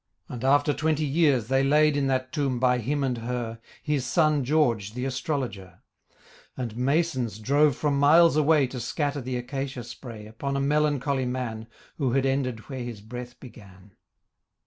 And 0.27 0.43
after 0.43 0.73
twenty 0.73 1.05
years 1.05 1.47
they 1.47 1.63
laid 1.63 1.95
In 1.95 2.07
that 2.07 2.31
tomb 2.31 2.59
by 2.59 2.79
him 2.79 3.03
and 3.03 3.19
her, 3.19 3.59
His 3.83 4.03
son 4.03 4.43
George, 4.43 4.93
the 4.95 5.05
astrologer; 5.05 5.83
And 6.57 6.75
Masons 6.75 7.37
drove 7.37 7.75
from 7.75 7.99
miles 7.99 8.35
away 8.35 8.65
To 8.65 8.79
scatter 8.79 9.21
the 9.21 9.37
Acacia 9.37 9.83
spray 9.83 10.25
Upon 10.25 10.57
a 10.57 10.59
melancholy 10.59 11.27
man 11.27 11.67
Who 11.97 12.13
had 12.13 12.25
ended 12.25 12.61
where 12.67 12.81
his 12.83 12.99
breath 12.99 13.39
began. 13.39 13.95